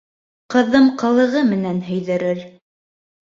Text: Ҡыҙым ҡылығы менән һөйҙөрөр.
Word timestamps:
Ҡыҙым 0.53 0.87
ҡылығы 1.01 1.43
менән 1.51 1.81
һөйҙөрөр. 1.91 2.41